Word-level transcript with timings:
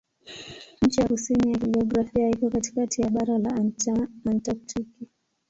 Ncha 0.81 1.01
ya 1.01 1.07
kusini 1.07 1.51
ya 1.53 1.57
kijiografia 1.59 2.29
iko 2.29 2.49
katikati 2.49 3.01
ya 3.01 3.09
bara 3.09 3.37
la 3.37 3.49
Antaktiki. 4.25 5.07